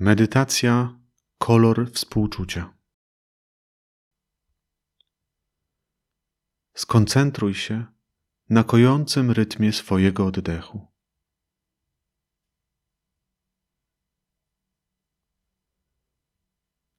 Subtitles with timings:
[0.00, 0.98] Medytacja
[1.38, 2.74] kolor współczucia.
[6.74, 7.86] Skoncentruj się
[8.50, 10.86] na kojącym rytmie swojego oddechu.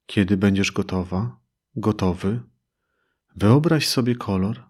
[0.06, 1.40] Kiedy będziesz gotowa,
[1.76, 2.44] gotowy,
[3.36, 4.70] wyobraź sobie kolor,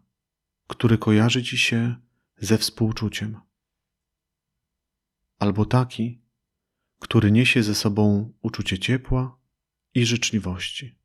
[0.68, 1.96] który kojarzy ci się
[2.38, 3.42] ze współczuciem,
[5.40, 6.29] albo taki,
[7.00, 9.40] który niesie ze sobą uczucie ciepła
[9.94, 11.00] i życzliwości.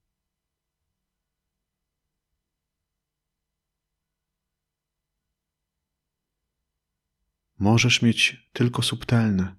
[7.59, 9.57] Możesz mieć tylko subtelne,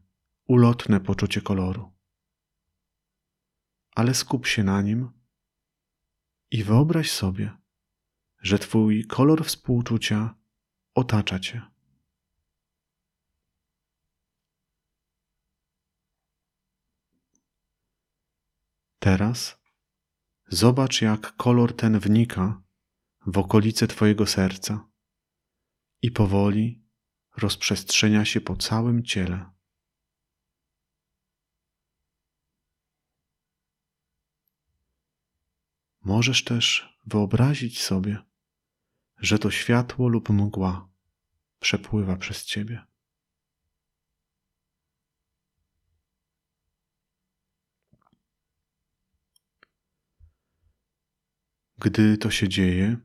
[0.48, 1.94] ulotne poczucie koloru,
[3.92, 5.12] ale skup się na nim
[6.52, 7.58] i wyobraź sobie,
[8.42, 10.36] że Twój kolor współczucia
[10.94, 11.75] otacza Cię.
[19.06, 19.62] Teraz
[20.48, 22.62] zobacz, jak kolor ten wnika
[23.26, 24.90] w okolice Twojego serca
[26.02, 26.84] i powoli
[27.38, 29.52] rozprzestrzenia się po całym ciele.
[36.02, 38.24] Możesz też wyobrazić sobie,
[39.18, 40.90] że to światło lub mgła
[41.60, 42.95] przepływa przez Ciebie.
[51.78, 52.98] Gdy to się dzieje,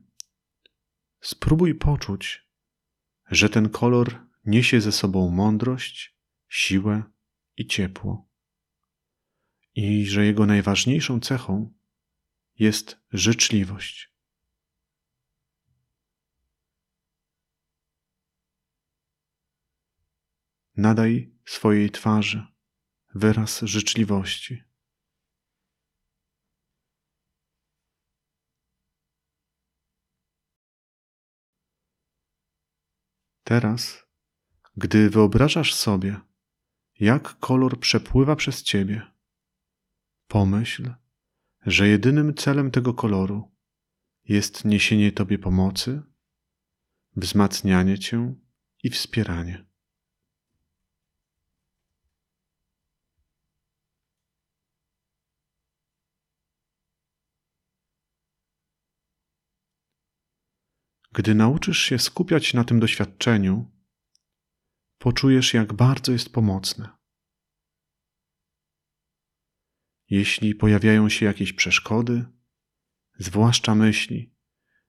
[1.21, 2.47] spróbuj poczuć,
[3.31, 7.03] że ten kolor niesie ze sobą mądrość, siłę
[7.57, 8.29] i ciepło,
[9.75, 11.73] i że jego najważniejszą cechą
[12.59, 14.11] jest życzliwość.
[20.77, 22.47] Nadaj swojej twarzy
[23.15, 24.70] wyraz życzliwości.
[33.51, 34.05] Teraz,
[34.77, 36.19] gdy wyobrażasz sobie,
[36.99, 39.01] jak kolor przepływa przez ciebie,
[40.27, 40.93] pomyśl,
[41.65, 43.51] że jedynym celem tego koloru
[44.23, 46.01] jest niesienie tobie pomocy,
[47.15, 48.35] wzmacnianie cię
[48.83, 49.65] i wspieranie.
[61.13, 63.71] Gdy nauczysz się skupiać na tym doświadczeniu,
[64.97, 66.89] poczujesz, jak bardzo jest pomocne.
[70.09, 72.25] Jeśli pojawiają się jakieś przeszkody,
[73.17, 74.35] zwłaszcza myśli,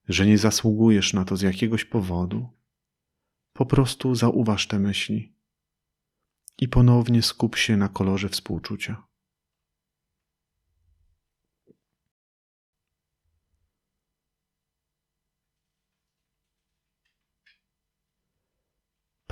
[0.08, 2.48] że nie zasługujesz na to z jakiegoś powodu,
[3.52, 5.36] po prostu zauważ te myśli
[6.58, 9.11] i ponownie skup się na kolorze współczucia.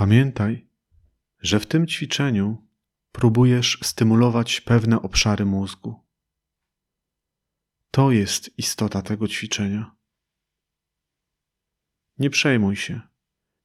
[0.00, 0.68] Pamiętaj,
[1.38, 2.68] że w tym ćwiczeniu
[3.12, 6.06] próbujesz stymulować pewne obszary mózgu.
[7.90, 9.96] To jest istota tego ćwiczenia.
[12.18, 13.00] Nie przejmuj się,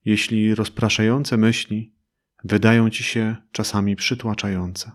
[0.05, 1.95] jeśli rozpraszające myśli
[2.43, 4.91] wydają ci się czasami przytłaczające.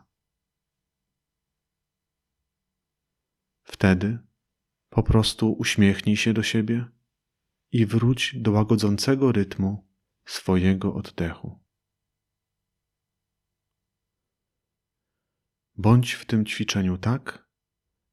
[3.62, 4.18] Wtedy
[4.88, 6.84] po prostu uśmiechnij się do siebie
[7.72, 9.89] i wróć do łagodzącego rytmu
[10.30, 11.60] swojego oddechu.
[15.74, 17.48] Bądź w tym ćwiczeniu tak,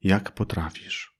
[0.01, 1.16] jak potrafisz.